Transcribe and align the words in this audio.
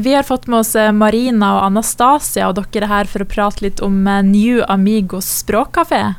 Vi 0.00 0.14
har 0.14 0.22
fått 0.22 0.46
med 0.46 0.62
oss 0.62 0.72
eh, 0.80 0.92
Marina 0.96 1.50
og 1.58 1.66
Anastasia, 1.66 2.46
og 2.48 2.56
dere 2.56 2.86
er 2.86 2.88
her 2.88 3.08
for 3.10 3.20
å 3.20 3.28
prate 3.28 3.60
litt 3.66 3.82
om 3.84 3.98
eh, 4.08 4.22
New 4.24 4.62
Amigos 4.64 5.28
språkkafé. 5.42 6.14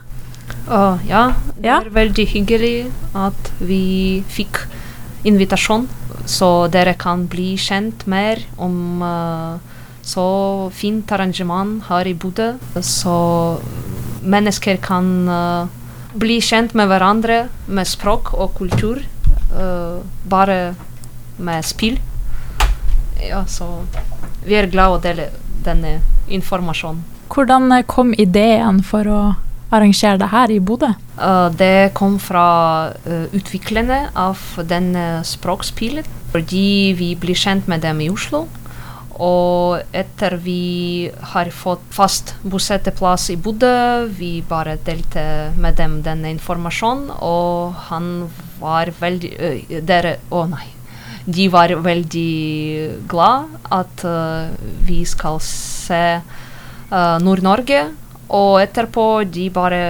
Uh, 0.69 1.01
ja, 1.09 1.31
det 1.57 1.65
Ja. 1.65 1.79
er 1.81 1.89
veldig 1.89 2.25
hyggelig 2.29 2.91
at 3.17 3.49
vi 3.57 4.21
fikk 4.29 4.59
invitasjon, 5.25 5.88
så 6.29 6.67
dere 6.70 6.94
kan 6.94 7.25
bli 7.31 7.55
kjent 7.57 8.05
mer 8.05 8.44
om 8.62 9.02
uh, 9.02 9.57
så 10.06 10.70
fint 10.78 11.10
arrangement 11.12 11.82
her 11.90 12.06
i 12.06 12.13
Bodø. 12.13 12.52
Så 12.86 13.18
mennesker 14.22 14.78
kan 14.78 15.10
uh, 15.26 15.66
bli 16.13 16.38
kjent 16.38 16.77
med 16.77 16.91
hverandre 16.91 17.48
med 17.66 17.90
språk 17.90 18.36
og 18.38 18.54
kultur, 18.62 19.02
uh, 19.58 20.05
bare 20.30 20.76
med 21.41 21.66
spill. 21.66 21.98
Ja, 23.22 23.45
så 23.48 23.67
vi 24.45 24.58
er 24.58 24.70
glad 24.72 24.98
å 24.98 25.02
dele 25.03 25.30
denne 25.66 25.99
informasjonen. 26.31 27.03
Hvordan 27.31 27.71
eh, 27.71 27.85
kom 27.88 28.16
ideen 28.20 28.81
for 28.84 29.07
å 29.07 29.21
arrangere 29.71 30.20
det 30.20 30.31
her 30.34 30.52
i 30.52 30.59
Bodø? 30.59 30.91
Uh, 31.16 31.47
det 31.55 31.94
kom 31.95 32.17
fra 32.20 32.91
uh, 33.05 33.27
utviklerne 33.31 34.09
av 34.20 34.41
denne 34.67 35.21
språkspillet, 35.27 36.07
fordi 36.34 36.66
vi 36.99 37.13
blir 37.20 37.39
kjent 37.39 37.70
med 37.71 37.85
dem 37.85 38.02
i 38.03 38.09
Oslo. 38.11 38.47
Og 39.22 39.94
etter 39.94 40.38
vi 40.41 41.11
har 41.33 41.52
fått 41.53 41.83
fast 41.94 42.33
bosetteplass 42.41 43.30
i 43.30 43.38
Bodø, 43.38 44.08
vi 44.17 44.39
bare 44.47 44.80
delte 44.81 45.23
med 45.61 45.77
dem 45.77 45.99
denne 46.05 46.31
informasjonen, 46.33 47.11
og 47.22 47.75
han 47.91 48.11
var 48.61 48.91
veldig 48.99 49.31
øh, 49.38 49.81
Dere 49.85 50.17
Å 50.31 50.45
nei. 50.49 50.66
De 51.25 51.48
var 51.53 51.73
veldig 51.85 53.07
glad 53.09 53.52
at 53.71 54.05
øh, 54.05 54.53
vi 54.88 55.03
skal 55.05 55.41
se 55.45 56.03
øh, 56.17 57.17
Nord-Norge. 57.21 57.83
Og 58.31 58.61
etterpå 58.64 59.23
de 59.27 59.49
bare 59.52 59.81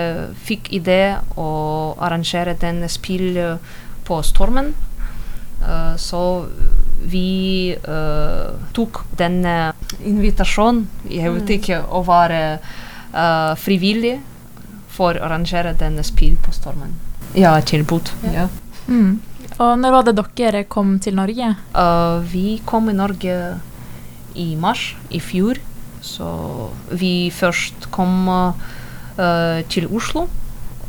fikk 0.44 0.72
idé 0.74 1.14
å 1.38 1.50
arrangere 2.02 2.58
denne 2.58 2.90
spill 2.90 3.38
øh, 3.38 3.76
på 4.08 4.22
Stormen. 4.26 4.74
Uh, 5.62 5.96
så 5.98 6.46
vi 7.06 7.70
uh, 7.70 8.54
tok 8.74 9.04
denne 9.18 9.74
invitasjonen, 10.10 10.88
jeg 11.06 11.34
vet 11.36 11.54
ikke, 11.58 11.78
å 11.86 12.02
være 12.06 12.40
uh, 13.14 13.54
frivillig 13.62 14.16
for 14.92 15.18
å 15.18 15.28
arrangere 15.28 15.76
denne 15.78 16.02
spill 16.06 16.34
på 16.42 16.54
Stormen. 16.56 16.96
Ja, 17.38 17.54
tilbud. 17.62 18.10
Ja. 18.34 18.48
Mm. 18.88 19.20
Og 19.62 19.78
når 19.78 19.94
var 19.94 20.08
det 20.08 20.18
dere 20.40 20.64
kom 20.66 20.96
til 21.04 21.14
Norge? 21.20 21.52
Uh, 21.76 22.24
vi 22.26 22.62
kom 22.66 22.90
i 22.90 22.98
Norge 22.98 23.36
i 24.34 24.56
mars 24.58 24.96
i 25.14 25.20
fjor, 25.22 25.60
så 26.02 26.30
vi 26.98 27.30
først 27.30 27.92
kom 27.94 28.26
uh, 28.32 29.62
til 29.70 29.86
Oslo. 29.94 30.26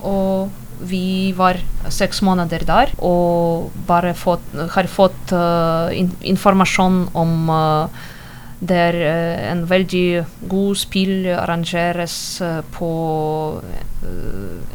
Og 0.00 0.48
vi 0.88 1.34
var 1.36 1.60
seks 1.92 2.22
måneder 2.26 2.64
der 2.66 2.94
og 2.98 3.68
bare 3.86 4.16
fått, 4.18 4.48
har 4.72 4.88
fått 4.90 5.36
uh, 5.36 5.92
in 5.92 6.08
informasjon 6.32 7.04
om 7.12 7.52
det 8.62 8.78
er 8.78 8.96
en 9.50 9.64
veldig 9.66 10.24
god 10.48 10.78
spill 10.78 11.26
arrangeres 11.34 12.14
på 12.72 12.90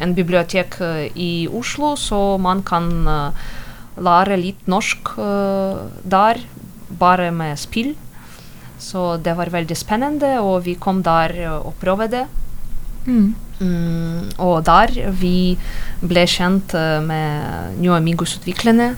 en 0.04 0.16
bibliotek 0.16 0.76
i 1.16 1.48
Oslo, 1.48 1.94
så 1.95 2.20
man 2.36 2.66
kan 2.67 3.08
lære 4.03 4.38
litt 4.40 4.67
norsk 4.70 5.16
uh, 5.17 5.88
der, 6.03 6.42
bare 7.00 7.31
med 7.31 7.58
spill. 7.59 7.94
Så 8.78 9.17
det 9.23 9.34
var 9.38 9.50
veldig 9.50 9.78
spennende, 9.78 10.38
og 10.42 10.66
vi 10.67 10.78
kom 10.80 11.02
der 11.06 11.34
uh, 11.48 11.67
og 11.67 11.78
prøvde 11.81 12.09
det. 12.14 12.26
Mm. 13.08 13.36
Mm, 13.58 14.28
og 14.44 14.66
der 14.67 14.92
vi 15.17 15.58
ble 16.04 16.26
kjent 16.30 16.76
uh, 16.77 16.99
med 17.02 17.80
New 17.82 17.95
Amigos-utviklerne. 17.95 18.94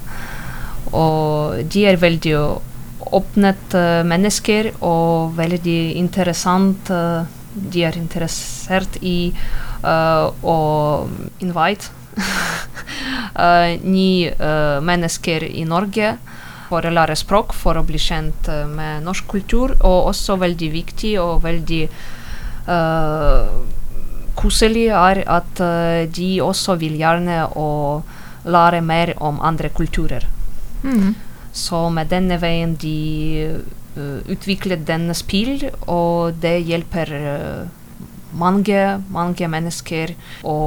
Og 0.91 1.62
de 1.69 1.85
er 1.85 2.01
veldig 2.01 2.35
åpnet 3.09 3.74
mennesker 4.06 4.72
og 4.85 5.35
veldig 5.38 5.95
interessant. 5.97 6.90
De 6.90 7.84
er 7.85 7.97
interessert 7.97 8.97
i 9.01 9.31
uh, 9.84 10.29
å 10.44 10.57
invite 11.40 11.90
uh, 13.39 13.72
nye 13.83 14.33
uh, 14.35 14.77
mennesker 14.83 15.47
i 15.47 15.66
Norge 15.67 16.13
for 16.69 16.85
å 16.85 16.94
lære 16.94 17.16
språk, 17.17 17.55
for 17.57 17.79
å 17.79 17.85
bli 17.88 18.01
kjent 18.01 18.51
uh, 18.51 18.67
med 18.69 19.07
norsk 19.07 19.27
kultur, 19.31 19.73
og 19.79 20.11
også 20.11 20.38
veldig 20.44 20.72
viktig 20.75 21.17
og 21.23 21.44
veldig 21.47 21.83
koselig 24.38 24.83
er 24.94 25.23
at 25.25 25.61
de 26.13 26.27
også 26.45 26.75
vil 26.77 27.00
gjerne 27.00 27.47
å 27.57 27.69
lære 28.45 28.81
mer 28.85 29.16
om 29.17 29.39
andre 29.41 29.71
kulturer. 29.73 30.27
Mm. 30.83 31.16
Så 31.51 31.89
med 31.89 32.11
denne 32.13 32.38
veien 32.41 32.75
de 32.79 33.50
uh, 33.97 34.19
utviklet 34.29 34.85
denne 34.88 35.16
spill, 35.17 35.66
og 35.88 36.38
det 36.41 36.59
hjelper 36.67 37.13
uh, 37.16 38.00
mange, 38.38 38.83
mange 39.09 39.50
mennesker 39.50 40.13
å 40.45 40.57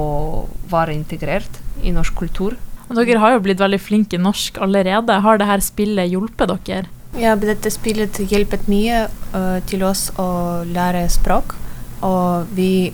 være 0.71 0.97
integrert 0.97 1.61
i 1.83 1.93
norsk 1.95 2.17
kultur. 2.19 2.57
Og 2.89 2.99
dere 2.99 3.21
har 3.23 3.37
jo 3.37 3.45
blitt 3.45 3.63
veldig 3.63 3.81
flinke 3.81 4.19
i 4.19 4.23
norsk 4.23 4.59
allerede. 4.63 5.21
Har 5.25 5.41
dette 5.41 5.63
spillet 5.65 6.11
hjulpet 6.13 6.53
dere? 6.67 6.91
Ja, 7.21 7.35
dette 7.37 7.71
spillet 7.73 8.21
hjulpet 8.25 8.69
mye 8.73 9.07
uh, 9.35 9.59
til 9.69 9.85
oss 9.85 10.11
å 10.21 10.65
lære 10.69 11.07
språk. 11.13 11.57
Og 12.05 12.53
vi 12.57 12.93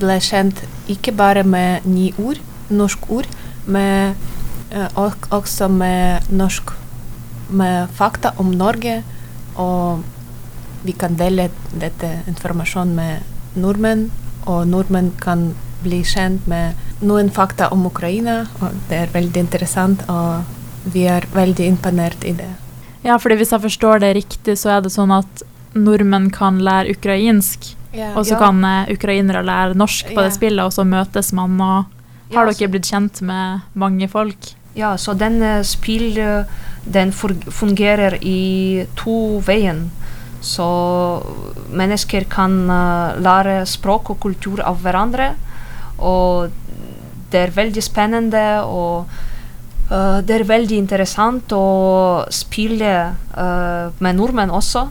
ble 0.00 0.18
kjent 0.20 0.64
ikke 0.92 1.14
bare 1.16 1.44
med 1.44 1.86
nye 1.88 2.12
ord, 2.20 2.40
norsk 2.72 3.10
ord, 3.12 3.28
men 3.64 4.16
uh, 4.72 5.12
også 5.30 5.68
med 5.72 6.32
norsk 6.32 6.72
med 7.52 7.92
fakta 7.96 8.32
om 8.40 8.52
Norge. 8.56 9.02
Og 9.60 10.02
vi 10.82 10.92
kan 10.98 11.16
dele 11.16 11.50
dette 11.72 12.22
informasjonen 12.28 12.96
med 12.96 13.60
nordmenn, 13.60 14.08
og 14.48 14.66
nordmenn 14.66 15.12
kan 15.20 15.52
bli 15.82 16.00
kjent 16.06 16.48
med 16.50 16.74
noen 17.02 17.30
fakta 17.34 17.68
om 17.74 17.86
Ukraina. 17.86 18.42
Og 18.60 18.74
det 18.88 18.98
er 19.04 19.14
veldig 19.14 19.44
interessant, 19.44 20.04
og 20.08 20.42
vi 20.92 21.06
er 21.10 21.26
veldig 21.34 21.68
imponert 21.74 22.24
i 22.26 22.34
det. 22.38 22.50
Ja, 23.02 23.18
fordi 23.18 23.40
hvis 23.40 23.52
jeg 23.54 23.64
forstår 23.64 24.02
det 24.02 24.14
riktig, 24.20 24.56
så 24.58 24.76
er 24.76 24.82
det 24.84 24.92
sånn 24.94 25.12
at 25.14 25.42
nordmenn 25.74 26.30
kan 26.34 26.60
lære 26.62 26.94
ukrainsk, 26.96 27.72
og 28.14 28.24
så 28.28 28.38
kan 28.40 28.62
eh, 28.64 28.92
ukrainere 28.94 29.42
lære 29.44 29.76
norsk 29.76 30.14
på 30.14 30.22
det 30.22 30.32
spillet, 30.36 30.64
og 30.64 30.72
så 30.72 30.84
møtes 30.88 31.32
man, 31.36 31.58
og 31.60 31.90
har 32.32 32.48
Ja, 32.48 32.52
dere 32.52 32.70
blitt 32.72 32.88
kjent 32.88 33.20
med 33.20 33.66
mange 33.76 34.08
folk? 34.08 34.52
Ja, 34.78 34.94
så 34.96 35.12
denne 35.18 35.58
spill 35.68 36.16
eh, 36.16 36.48
den 36.84 37.12
fungerer 37.12 38.16
i 38.22 38.86
to 38.96 39.42
veien. 39.44 39.90
Så 40.42 40.64
mennesker 41.70 42.24
kan 42.30 42.56
eh, 42.70 43.20
lære 43.22 43.62
språk 43.68 44.14
og 44.14 44.22
kultur 44.24 44.62
av 44.64 44.80
hverandre. 44.82 45.34
Og 46.02 46.50
det 47.32 47.40
er 47.40 47.54
veldig 47.56 47.84
spennende 47.84 48.46
og 48.68 49.10
uh, 49.90 50.18
det 50.24 50.38
er 50.38 50.48
veldig 50.48 50.78
interessant 50.78 51.52
å 51.56 51.66
spille 52.32 52.92
uh, 53.34 53.92
med 53.98 54.18
nordmenn 54.20 54.52
også. 54.52 54.88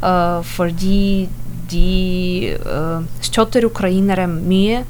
Uh, 0.00 0.40
fordi 0.56 1.28
de 1.70 2.56
støtter 3.24 3.66
ukrainere 3.68 4.26
mye. 4.30 4.84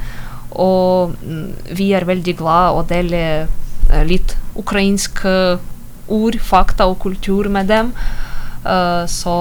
Og 0.59 1.15
mm, 1.23 1.75
vi 1.79 1.91
er 1.95 2.09
veldig 2.09 2.35
glad 2.41 2.79
å 2.79 2.87
dele 2.89 3.23
eh, 3.47 4.05
litt 4.07 4.35
ukrainske 4.59 5.35
ord, 6.11 6.41
fakta 6.43 6.89
og 6.91 6.99
kultur 7.05 7.49
med 7.53 7.71
dem. 7.71 7.93
Eh, 8.67 9.05
så 9.07 9.37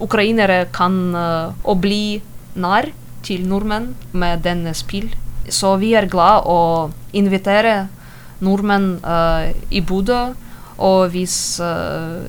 ukrainere 0.00 0.64
kan 0.72 0.94
uh, 1.14 1.74
bli 1.74 2.22
nær 2.54 2.92
til 3.26 3.48
nordmenn 3.48 3.92
med 4.12 4.44
denne 4.46 4.74
spill. 4.76 5.10
Så 5.48 5.74
vi 5.80 5.92
er 5.96 6.08
glad 6.10 6.46
å 6.48 6.90
invitere 7.12 7.84
nordmenn 8.44 8.98
uh, 9.04 9.50
i 9.70 9.82
Bodø. 9.84 10.34
Og 10.84 11.12
hvis 11.14 11.36
uh, 11.62 12.24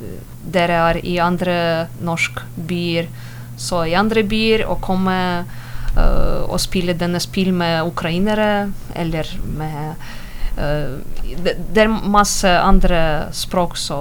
dere 0.45 0.81
er 0.91 1.00
i 1.01 1.17
andre 1.23 1.57
norske 2.06 2.45
byer, 2.56 3.09
så 3.57 3.85
i 3.88 3.95
andre 3.97 4.25
byer 4.27 4.65
og 4.67 4.83
komme 4.85 5.17
uh, 5.41 6.44
og 6.45 6.59
spille 6.62 6.97
denne 6.97 7.21
spill 7.23 7.53
med 7.56 7.88
ukrainere 7.88 8.69
eller 8.95 9.31
med 9.57 10.13
det, 10.56 11.51
det 11.75 11.81
er 11.83 11.89
masse 11.91 12.47
andre 12.47 13.27
språk, 13.35 13.73
så 13.75 13.97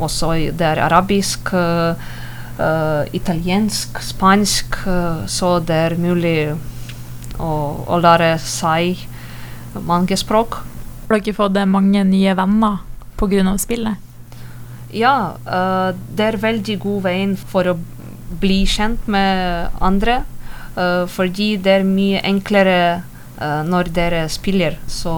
også 0.00 0.30
det 0.56 0.64
er 0.64 0.80
arabisk, 0.80 1.50
italiensk, 3.12 4.00
spansk, 4.00 4.78
så 5.28 5.50
det 5.60 5.76
er 5.90 5.96
mulig 6.00 6.38
å, 7.38 7.52
å 7.86 8.00
lære 8.02 8.34
seg 8.42 9.06
mange 9.86 10.16
språk. 10.18 10.60
Har 11.08 11.20
dere 11.20 11.36
fått 11.36 11.56
eh, 11.56 11.68
mange 11.68 12.04
nye 12.04 12.34
venner 12.36 12.82
pga. 13.18 13.56
spillet? 13.58 13.96
Ja, 14.94 15.36
uh, 15.44 15.92
det 16.16 16.24
er 16.24 16.40
veldig 16.40 16.78
god 16.80 17.02
veien 17.04 17.36
for 17.36 17.68
å 17.68 17.78
bli 18.40 18.64
kjent 18.66 19.08
med 19.08 19.68
andre. 19.80 20.22
Uh, 20.76 21.04
fordi 21.10 21.56
det 21.60 21.78
er 21.80 21.84
mye 21.84 22.22
enklere 22.24 23.02
uh, 23.40 23.62
når 23.66 23.92
dere 23.92 24.22
spiller. 24.32 24.78
Så 24.86 25.12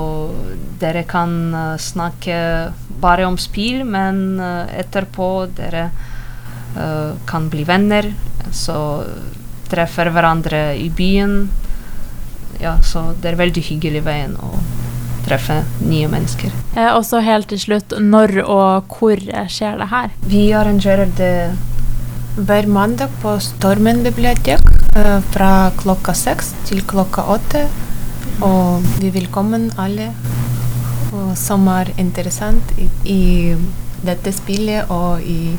dere 0.81 1.05
kan 1.07 1.55
snakke 1.79 2.73
bare 3.01 3.27
om 3.27 3.39
spill, 3.39 3.85
men 3.85 4.41
etterpå 4.41 5.29
dere 5.57 5.91
kan 7.27 7.49
bli 7.51 7.65
venner. 7.67 8.07
Så 8.55 8.77
treffer 9.71 10.11
hverandre 10.15 10.61
i 10.79 10.87
byen. 10.95 11.49
Ja, 12.61 12.77
så 12.85 13.11
det 13.21 13.33
er 13.33 13.41
veldig 13.41 13.63
hyggelig 13.71 14.05
veien 14.05 14.37
å 14.37 14.53
treffe 15.25 15.61
nye 15.85 16.09
mennesker. 16.13 16.53
Eh, 16.77 16.91
og 16.93 17.05
så 17.09 17.23
helt 17.25 17.51
til 17.53 17.61
slutt, 17.61 17.95
når 18.01 18.41
og 18.45 18.95
hvor 18.97 19.21
skjer 19.53 19.81
det 19.81 19.91
her? 19.93 20.15
Vi 20.29 20.45
arrangerer 20.57 21.13
det 21.19 21.35
hver 22.37 22.69
mandag 22.71 23.13
på 23.23 23.35
Stormen 23.43 24.05
bibliotek 24.07 24.65
eh, 24.97 25.17
fra 25.35 25.53
klokka 25.81 26.15
seks 26.17 26.55
til 26.69 26.85
klokka 26.89 27.27
åtte. 27.37 27.67
Og 28.45 28.87
vi 29.01 29.11
velkommen 29.13 29.69
alle 29.81 30.13
som 31.37 31.67
er 31.69 31.91
interessant 31.99 32.73
i, 32.79 32.87
i 33.11 33.21
dette 34.07 34.33
spillet 34.33 34.91
og 34.95 35.21
i 35.27 35.57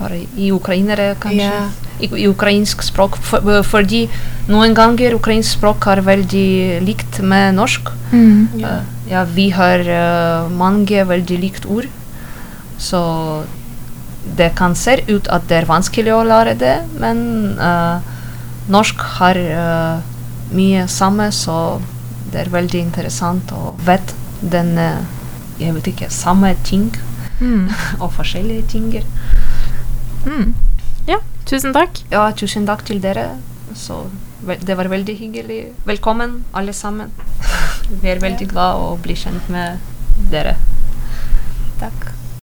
Bare 0.00 0.22
i 0.36 0.48
ukrainere, 0.52 1.14
kanskje? 1.20 1.44
Ja. 1.44 1.68
I, 2.00 2.08
I, 2.08 2.26
ukrainsk 2.30 2.82
språk. 2.82 3.18
For, 3.20 3.60
fordi 3.68 4.06
noen 4.48 4.72
ganger 4.76 5.18
ukrainsk 5.18 5.58
språk 5.58 5.84
er 5.92 6.00
veldig 6.06 6.80
likt 6.86 7.20
med 7.20 7.58
norsk. 7.58 7.92
Mm. 8.12 8.60
Ja. 8.62 8.78
Uh, 8.80 9.10
ja, 9.10 9.24
vi 9.28 9.50
har 9.52 9.84
uh, 9.84 10.48
mange 10.54 11.04
veldig 11.08 11.40
likt 11.42 11.68
ord. 11.68 11.88
Så 12.80 13.00
det 14.38 14.54
kan 14.56 14.76
se 14.76 14.96
ut 15.10 15.28
at 15.28 15.48
det 15.50 15.60
er 15.60 15.68
vanskelig 15.68 16.14
å 16.14 16.24
lære 16.24 16.56
det, 16.60 16.76
men 17.00 17.20
uh, 17.60 18.00
norsk 18.72 19.04
har 19.18 19.38
mye 20.50 20.86
samme, 20.90 21.28
så 21.34 21.80
det 22.30 22.44
er 22.44 22.52
veldig 22.52 22.80
interessant 22.80 23.52
å 23.54 23.74
vite 23.86 24.16
den 24.40 24.72
Jeg 25.60 25.74
vet 25.76 25.88
ikke 25.90 26.08
samme 26.14 26.54
ting 26.64 26.86
mm. 27.40 27.68
og 28.02 28.12
forskjellige 28.16 28.62
ting. 28.72 28.86
Mm. 30.26 30.54
Ja, 31.08 31.20
tusen 31.48 31.72
takk. 31.76 32.02
Ja, 32.12 32.26
tusen 32.36 32.66
takk 32.68 32.84
til 32.88 33.00
dere. 33.02 33.38
Så 33.74 34.02
det 34.46 34.76
var 34.76 34.90
veldig 34.90 35.16
hyggelig. 35.18 35.60
Velkommen, 35.86 36.44
alle 36.52 36.72
sammen. 36.72 37.12
Vi 37.90 38.08
er 38.08 38.22
veldig 38.22 38.48
glad 38.50 38.80
å 38.82 38.96
bli 39.02 39.16
kjent 39.18 39.48
med 39.52 39.78
dere. 40.32 40.56
Takk. 41.80 42.10